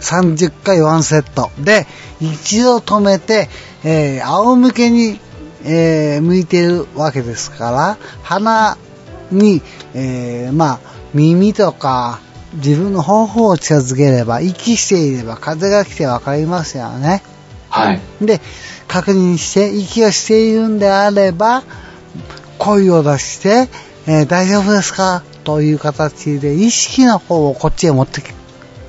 [0.00, 1.50] 30回ワンセット。
[1.58, 1.86] で、
[2.20, 3.48] 一度止めて、
[3.84, 5.20] えー仰向けに、
[5.64, 8.78] えー向いているわけですから、鼻
[9.30, 9.60] に、
[9.94, 10.80] えーまあ、
[11.14, 12.20] 耳とか、
[12.54, 17.22] 自分の頬を近づければ、息していれば、風が来てわかりますよね。
[17.70, 18.00] はい。
[18.20, 18.40] で、
[18.86, 21.62] 確認して、息をしているんであれば、
[22.58, 23.68] 声を出して、
[24.06, 25.22] えー大丈夫ですか？
[25.44, 28.22] という形で、意識の方をこっちへ持って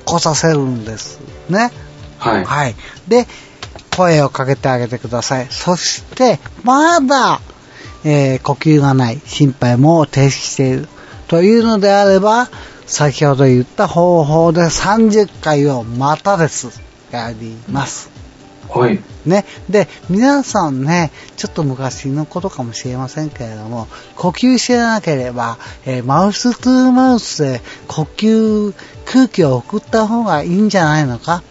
[0.04, 1.18] こさせるんです。
[1.48, 1.70] ね。
[2.18, 2.44] はい。
[2.44, 2.74] はい。
[3.08, 3.26] で、
[3.96, 5.46] 声をかけてあげてください。
[5.50, 7.40] そして、まだ、
[8.04, 10.88] えー呼吸がない、心配も停止している。
[11.28, 12.48] というのであれば、
[12.86, 16.80] 先ほど言った方法で30回をまたです。
[17.12, 18.10] やります。
[18.72, 19.00] はい。
[19.26, 19.44] ね。
[19.68, 31.42] で、皆さんね、ちょっと昔のことかもしれませんけれども、呼吸してなければ、えーマウストゥーマウスで呼吸、空気を送った方がいいんじゃないのか？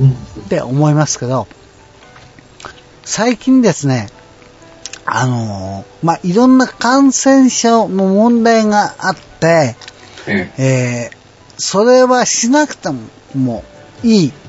[0.00, 0.10] うん。
[0.12, 0.14] っ
[0.48, 1.46] て思いますけど、
[3.04, 4.08] 最近ですね、
[5.04, 9.76] あのーまあ、いろんな感染症の問題があって、
[10.26, 11.20] ええー
[11.62, 13.00] それはしなくても
[13.34, 13.64] も
[14.02, 14.39] ういいえ。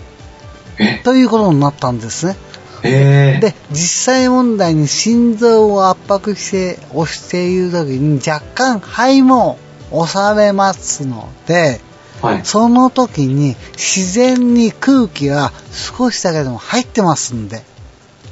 [1.04, 2.36] ということになったんですね。
[2.84, 3.40] ええ。
[3.40, 9.60] で、実際問題に心臓を圧迫して押している時に若干肺も
[9.92, 11.80] 押されますので、
[12.22, 12.42] はい。
[12.46, 17.64] その時に自然に空気が少しだけでも入ってますんで、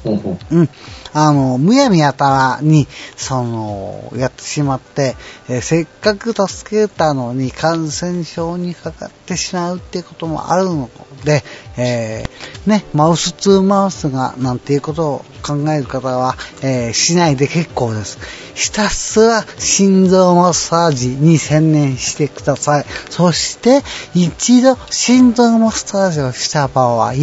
[0.04, 0.56] ほうほう。
[0.56, 0.68] うん。
[1.12, 2.86] あの、むやみやたらに、
[3.16, 5.16] その、やってしまって、
[5.48, 10.88] えーせっかく助けたのに感染症にかかってしまうっていうこともあるの
[11.24, 11.42] で、
[11.76, 12.30] えー
[12.66, 18.18] ね、マウス2マウスがなんていうことを考える方は、えーしないで結構です。
[18.54, 22.84] ひたすら心臓マッサージに専念してください。
[23.08, 23.82] そして、
[24.14, 27.14] 一度心臓マッサージをした場合、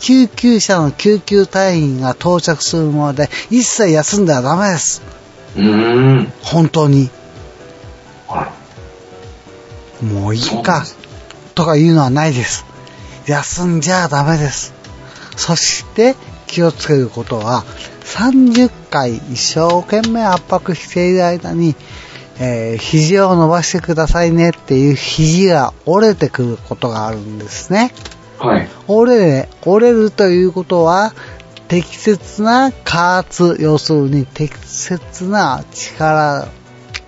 [0.00, 5.02] 救急車の救急隊員が到着するまで一切休んではダメです。
[5.56, 6.32] うーん。
[6.42, 7.08] 本当に。
[10.02, 10.84] もういいか。
[11.54, 12.66] とかいうのはないです。
[13.26, 14.81] 休んじゃダメです。
[15.36, 16.14] そして
[16.46, 17.64] 気をつけることは、
[18.04, 21.74] 30回一生懸命圧迫している間に、
[22.38, 27.92] えー肘を伸ばしてくださいねっていう肘が折れてくることがあるんですね。
[28.38, 28.68] はい。
[28.88, 31.14] 折れ、折れるということは、
[31.68, 36.48] 適切な加圧、要するに適切な力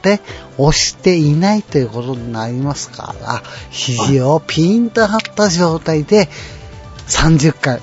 [0.01, 0.21] で
[0.57, 6.29] 押していないということになりますから、肘をピンと張った状態で
[7.09, 7.81] 30回。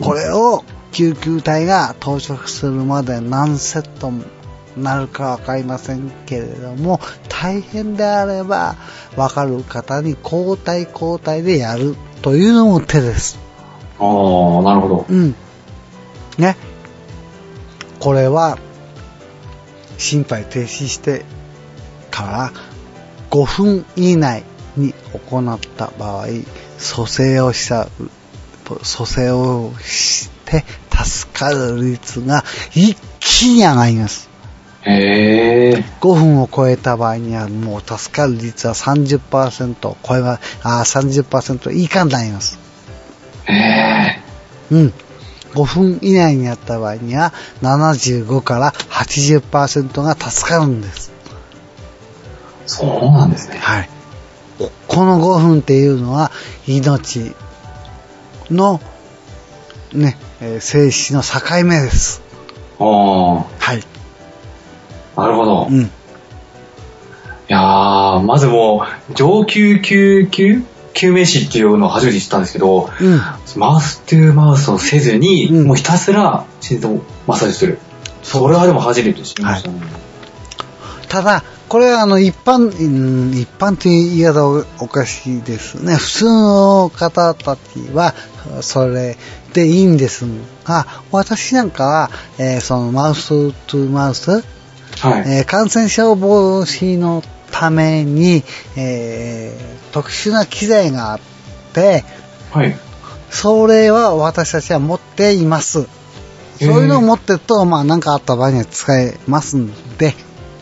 [0.00, 4.12] これを救急隊が到着するまで何セット
[4.76, 8.76] なるかわかりませんけれども、大変であれば、
[9.16, 13.38] わかる方に交代交代でやるというのも手です。
[13.98, 15.06] ああ、なるほど。
[15.08, 15.34] うん。
[16.38, 16.56] ね。
[17.98, 18.58] これは、
[19.98, 21.24] 心肺停止して
[22.10, 22.52] から
[23.30, 24.44] 5分以内
[24.76, 24.94] に
[25.28, 26.26] 行った場合、
[26.78, 27.88] 蘇生をした、
[28.76, 34.30] 蘇生をして助かる率が一気に上がります。
[34.82, 35.84] へえ。
[36.00, 42.58] 5分を超えた場合にはもう助かる率は30%を超えま、あー30%以下になります。
[43.46, 44.20] へえ。
[44.70, 44.94] うん。
[45.54, 51.12] 5分以内にやった場合には75から80%が助かるんです。
[52.66, 53.58] そうなんですね。
[53.58, 53.90] はい。
[54.86, 56.30] この5分っていうのは
[56.66, 57.34] 命
[58.50, 58.80] の
[59.92, 62.22] ね、えー生死の境目です。
[63.58, 63.82] はい。
[65.16, 65.66] なるほど。
[65.70, 65.90] いうん。
[67.48, 73.20] やー、まずもう、上級救急救命士っていうのを初めて知ったんですけど、うん。
[73.56, 76.88] マウストゥーマウスをせずに、うんもうひたすら心臓
[77.26, 77.78] マッサージする。
[78.22, 79.80] それはでも初めて知りましたね。
[81.08, 85.94] ただ、これはあの一般、うん一般という言い方はおかしいですね。
[85.94, 88.12] 普通の方たちは、
[88.60, 89.16] それ
[89.54, 90.24] でいいんです
[90.64, 94.42] が、私なんかは、えーそのマウストゥマウス、はい。
[95.28, 98.42] えー感染症防止のために、
[98.76, 101.20] えー特殊な機材があっ
[101.72, 102.04] て、
[102.50, 102.76] はい。
[103.30, 105.86] それは私たちは持っています。
[106.58, 110.16] そういうのを持ってると、まあ何かあった場合には使えますんで、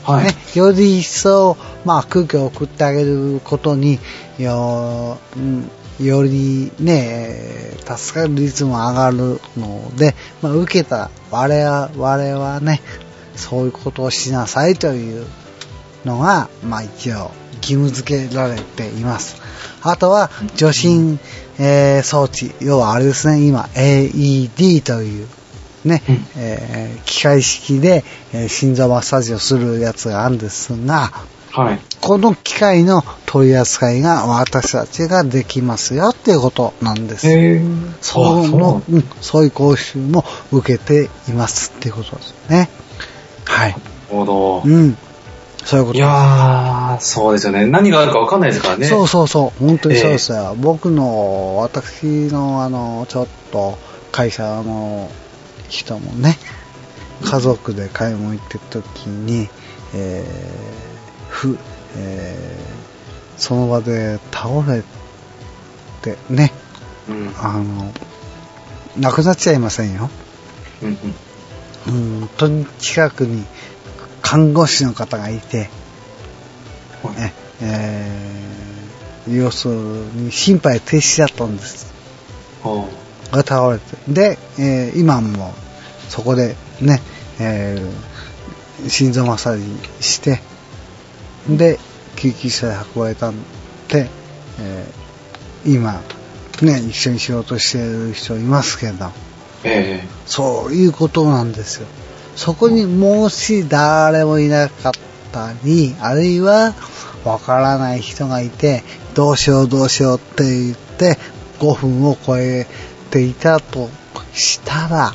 [0.09, 0.25] はい。
[0.25, 3.99] ね、より一層、まあ、空気を送ってあげることに
[4.39, 12.83] よ,、うん、よりね、えー助かる率も上がるので、まあ、受けた我々我々はね、
[13.35, 15.27] そういうことをしなさいという
[16.05, 17.31] のが、まあ、一応
[17.63, 19.37] 義務付けられています。
[19.83, 21.19] あとは、助信、
[21.59, 25.29] えー装置、要はあれですね、今、AED という、
[25.89, 31.11] ね、うんえー機械式で、えー心臓マッサージをするやつがあるんですが、
[31.51, 31.81] はい。
[32.01, 37.29] この機械の取り扱いが私たちができますよっていうことなんです。
[37.29, 37.63] へえ。
[38.01, 42.69] そうあのうん、そういう講習も受けていますっていうことですね。
[43.45, 43.71] はい。
[43.71, 44.63] なるほど。
[44.65, 44.97] うん。
[45.65, 47.67] そういうこといやー、そうですよね。
[47.67, 48.87] 何があるか分かんないですからね。
[48.87, 50.55] そうそうそう、本当にそうですよ。
[50.57, 53.77] 僕の、私の、あの、ちょっと、
[54.13, 55.11] 会社の
[55.69, 56.37] 人もね、
[57.25, 59.49] 家族で買い物行ってる時に、
[59.95, 61.59] えー、ふ、
[61.97, 64.83] えー、その場で倒れ
[66.03, 66.53] てね、
[67.09, 67.35] うん。
[67.39, 67.93] あの、
[68.99, 70.11] 亡くなっちゃいませんよ。
[70.83, 70.97] うん
[71.87, 73.47] 本当に近くに
[74.21, 75.71] 看護師の方がいて、
[77.17, 78.29] ねえー
[79.31, 81.93] 要するに心肺停止だったんです。
[82.65, 82.89] おう
[83.33, 83.97] が倒れて。
[84.09, 85.55] で、えー今も
[86.09, 87.01] そこでね、
[87.39, 88.19] えー
[88.89, 89.59] 心臓マッサー
[89.99, 90.41] ジして、
[91.49, 91.81] で、
[92.17, 93.35] 救急車で運ばれたん
[93.89, 94.09] で、
[94.61, 96.01] えー今、
[96.63, 99.11] ね、一緒に仕事してる人いますけど、
[99.65, 101.87] えそういうことなんですよ。
[102.37, 104.93] そこにもし誰もいなかっ
[105.33, 106.75] たり、あるいは
[107.25, 111.19] わからない人がいて、どうしようどうしようって言って、
[111.59, 112.67] 5分を超え
[113.11, 113.89] ていたと
[114.33, 115.15] したら、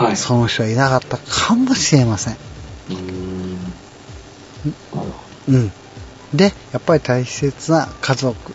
[0.00, 0.16] えはい。
[0.16, 2.34] その人はいなかったかもしれません。
[2.34, 3.58] うーん。
[5.48, 5.72] うん。
[6.34, 8.52] で、やっぱり大切な家族、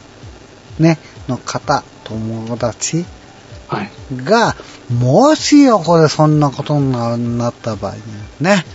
[0.79, 3.75] ね、の方、友達ど。
[3.75, 3.91] はい。
[4.23, 4.55] が、
[4.89, 6.91] もし横でそんなことに
[7.37, 8.65] なった場合にはね、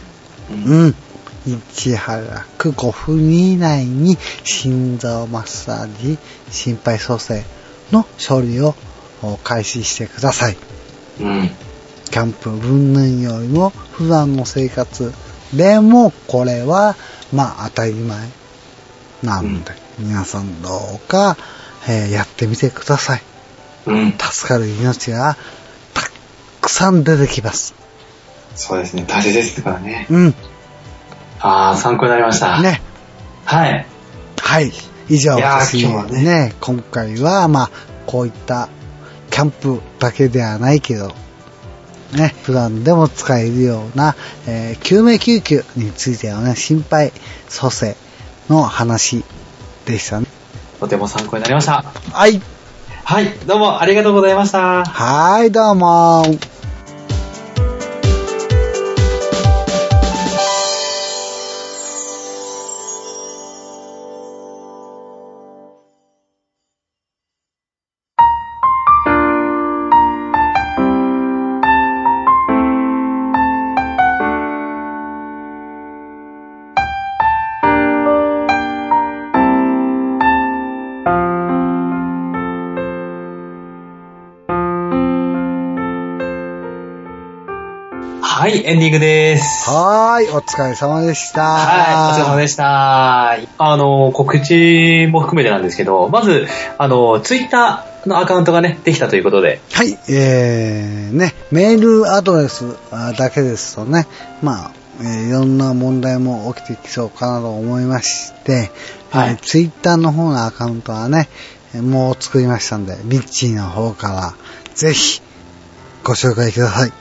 [0.50, 0.94] うんうん。
[1.46, 2.22] いち早
[2.58, 6.18] く5分以内に心臓マッサージ、
[6.50, 7.44] 心肺蘇生
[7.92, 8.74] の処理を
[9.44, 10.56] 開始してください。
[11.20, 11.50] うん。
[12.10, 15.12] キャンプ分々よりも普段の生活
[15.52, 16.96] でもこれは
[17.32, 18.28] まあ当たり前
[19.22, 21.36] なので、皆さんどうか、
[21.88, 23.22] えーやってみてください。
[23.86, 24.12] うん。
[24.12, 25.36] 助かる命が
[25.94, 26.02] た
[26.60, 27.74] くさん出てきます。
[28.54, 29.04] そうですね。
[29.06, 30.06] 大切ですからね。
[30.10, 30.34] うん。
[31.40, 32.60] ああ、参考になりました。。
[32.60, 32.82] ね。
[33.44, 33.86] はい。
[34.40, 34.72] はい。
[35.08, 37.70] 以上、いやはねね、今回は、まあ、
[38.06, 38.68] こういった
[39.38, 41.14] キャンプだけではないけど、
[42.12, 44.16] ね、普段でも使えるような、
[44.48, 47.12] えー救命救急についてのね、心肺
[47.48, 47.94] 蘇生
[48.48, 49.22] の話
[49.86, 50.26] でしたね。
[50.80, 51.84] とても参考になりました。
[51.84, 52.42] はい。
[53.04, 53.30] はい。
[53.46, 54.84] どうもありがとうございました。
[54.84, 56.24] はい、どうも。
[88.68, 89.70] エンディングです。
[89.70, 91.40] はーい、お疲れ様でした。
[91.42, 93.32] はい、お疲れ様でした。
[93.32, 96.46] あの、告知も含めてなんですけど、まず、
[96.76, 104.06] あの、ツイッターのアカウントがね、できたということで、はい、えー、ね、メールアドレスあだけですとね、
[104.42, 108.70] まあ、えーいろんな問題も起きてきそうかなと思いまして、
[109.10, 111.30] はいえーツイッターの方のアカウントはね、
[111.74, 114.34] えーもう作りましたんで、ミッチーの方から、
[114.74, 115.22] ぜひ、
[116.04, 116.92] ご紹介ください。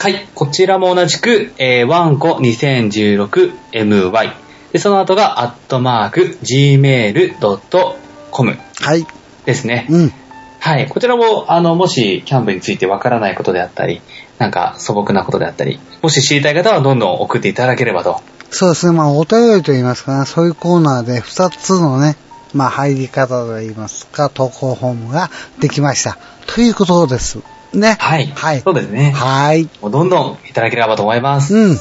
[0.00, 0.28] はい。
[0.34, 4.32] こちらも同じく、えー、ワンコ 2016MY。
[4.72, 7.38] で、その後が、アットマーク、gmail.com
[8.80, 9.06] はい。
[9.44, 9.86] ですね。
[9.88, 10.12] うん。
[10.58, 10.88] はい。
[10.88, 14.02] こちらも、あの、もし、キャンプについてわからないことであったり、
[14.38, 18.20] なんか素朴なことであったり、もし知りたい方はどんどん送っていただければと。
[18.50, 18.92] そうですね。
[18.92, 22.16] まあ、お便りと言いますかね、そういうコーナーで2つのね、
[22.52, 25.30] まあ、入り方と言いますか、投稿フォームが
[25.60, 26.18] できました。
[26.46, 27.38] ということです。
[27.72, 27.96] ね。
[28.00, 28.26] はい。
[28.26, 29.12] はいそうですね。
[29.12, 29.68] はい。
[29.80, 31.54] もうどんどんいただければと思います。
[31.54, 31.78] うん。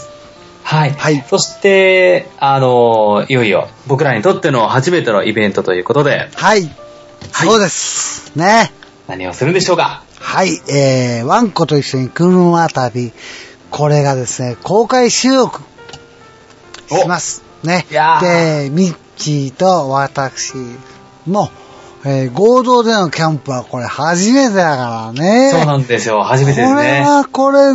[0.64, 0.92] はい。
[0.92, 6.62] はいそして、あの、いよいよ僕らにとっての初めてのイベントということで、はい。
[7.32, 8.32] はいそうです。
[8.36, 8.72] ね。
[9.08, 10.62] 何をするんでしょうかはい。
[10.70, 13.12] えー、ワンコと一緒に車旅。
[13.72, 15.62] これがですね、公開収録
[16.90, 17.44] します。
[17.64, 17.86] ね。
[17.90, 20.54] で、ミッチーと私
[21.28, 21.50] も、
[22.06, 25.52] えー合同でのキャンプはこれ初めてだからね。
[25.52, 26.24] そうなんですよ。
[26.24, 27.02] 初めてですこれね。
[27.02, 27.74] はこれ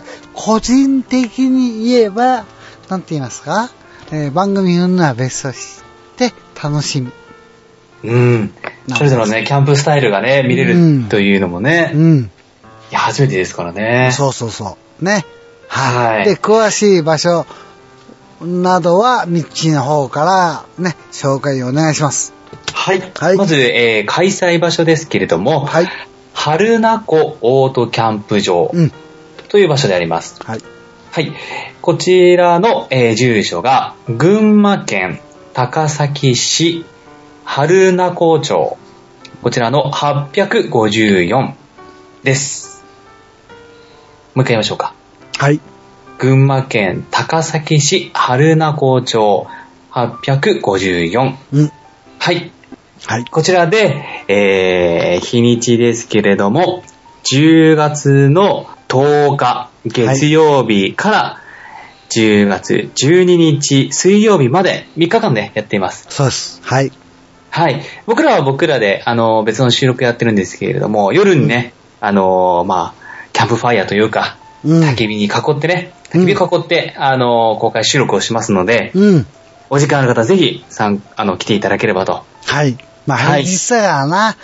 [0.00, 2.44] で、個人的に言えば、
[2.90, 3.70] なんて言いますか、
[4.12, 5.82] えー番組運は別とし
[6.16, 6.32] て
[6.62, 7.10] 楽しみ。
[8.04, 8.52] うん。
[8.94, 12.30] それぞれのね、キャンプスタイルがね、見れうんるというのもね、いうん。
[12.90, 14.10] や、初めてですからね。
[14.12, 15.04] そうそうそう。
[15.04, 15.24] ね。
[15.68, 17.46] はいで、詳しい場所
[18.40, 22.34] などは、ミッチーの方からね、紹介お願いします。
[22.72, 23.12] はい。
[23.14, 25.88] はいまず、えー開催場所ですけれども、はい。
[26.34, 28.92] 春名湖オートキャンプ場うん。
[29.48, 30.42] という場所であります。
[30.44, 30.60] はい。
[31.10, 31.32] はい。
[31.80, 35.20] こちらの、えー住所が、群馬県
[35.54, 36.84] 高崎市
[37.44, 38.76] 春名湖町。
[39.42, 41.54] こちらの854
[42.22, 42.84] です。
[44.34, 44.92] もう一回言いましょうか。
[45.38, 45.60] はい。
[46.18, 49.48] 群馬県高崎市春名湖町
[49.90, 51.34] 854。
[51.54, 51.72] うん。
[52.20, 52.52] はい。
[53.04, 53.24] はい。
[53.24, 53.96] こちらで、
[54.28, 56.84] えー、日にちですけれども、
[57.24, 61.40] 10月の10日月曜日から
[62.10, 66.06] 10月12日水曜日まで3日間でやっています。
[66.08, 66.60] そうです。
[66.62, 66.92] はい。
[67.50, 67.82] はい。
[68.06, 74.82] 僕らは僕らで、あの、別の収録やってるんですけれども、夜にね、あの、まあ、キャンプファイヤーというか、うん。
[74.84, 79.26] 焚き火に囲ってね、焚き火囲って、あの、公開収録をしますので、うん。
[79.68, 82.24] お時間ある方ぜひ、さん、あの、来ていただければと。
[82.46, 82.78] はい。
[83.06, 84.36] まあ、はい平日だからな、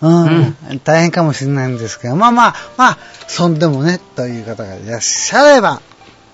[0.00, 5.80] うん、大変かもしれないんですけど、まあまあ、まあ、そんでもね、という方がいらっしゃれば、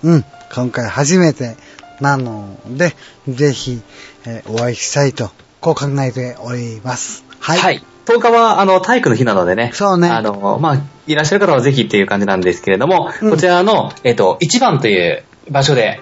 [0.03, 1.55] うん、今回初めて
[1.99, 2.95] なので、
[3.27, 3.81] ぜひ、
[4.25, 7.23] えーお会いしたいと、こう考えております。
[7.39, 7.59] はい。
[7.59, 7.83] はい。
[8.05, 9.71] 10日は、あの、体育の日なのでね。
[9.73, 16.01] そうねあの、まあ、いらっしゃる方はぜひっていう感じなんですけれども、うんこちらの、えっと、1番という場所で、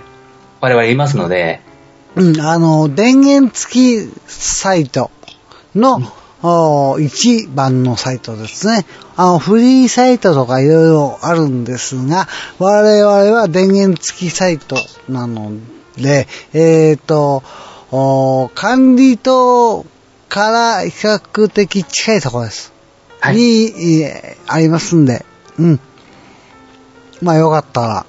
[0.60, 1.62] 我々いますので、
[2.16, 5.12] うん、あの、電源付きサイト
[5.76, 6.02] の、
[6.44, 8.86] お一番のサイトですね。
[9.16, 12.28] あの、フリーサイトとかいろいろあるんですが、
[12.58, 14.76] 我々は電源付きサイト
[15.08, 15.52] なの
[15.98, 17.44] で、えっ、と、
[17.92, 19.86] お管理棟
[20.32, 22.72] から比較的近いところです。
[23.20, 25.26] はいに、えーありますんで、
[25.60, 25.80] うん。
[27.22, 28.06] まあよかったら、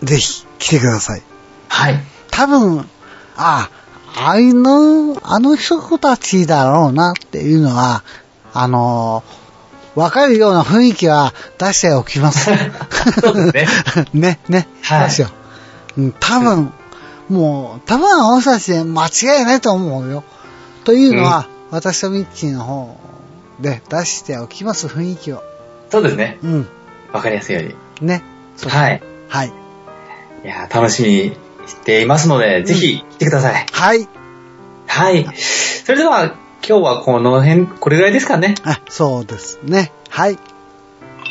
[0.00, 1.22] ぜひ来てください。
[1.68, 1.98] はい。
[2.30, 2.88] 多分、
[3.36, 3.68] あ、
[4.16, 8.04] あいの、あの人たちだろうなっていうのは、
[8.54, 9.24] あの
[9.96, 12.48] わかるような雰囲気は出しておきます。
[13.20, 14.06] そうですね。
[14.14, 14.68] ね、ね。
[14.82, 15.26] はいよ
[15.96, 16.00] う。
[16.00, 16.72] うん、多分、
[17.28, 20.22] もう、多分あの人たちで間違いないと思うよ。
[20.84, 22.96] というのは、私とミッチーの方
[23.60, 25.42] で出しておきます、雰囲気を。
[25.90, 26.38] そうですね。
[26.42, 26.68] うん。
[27.12, 27.64] わかりやすいよう
[28.00, 28.06] に。
[28.06, 28.22] ね。
[28.66, 29.02] はい。
[29.28, 29.52] はい。
[30.42, 33.66] いやー、楽しみにしていますので、ぜひ来てください。
[33.70, 34.08] はい。
[34.86, 35.26] はい。
[35.84, 38.54] それでは、今日はこの辺、これぐらいですかね。
[38.64, 39.92] あ、そうですね。
[40.08, 40.38] はい。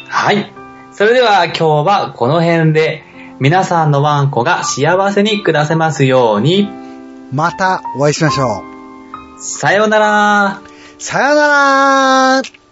[0.07, 0.53] はい。
[0.91, 3.03] それでは今日はこの辺で、
[3.39, 6.69] 皆さんのワンコが幸せに暮らせますように、
[7.33, 8.74] またお会いしましょう。
[9.37, 10.61] さよなら。
[10.97, 12.64] さよなら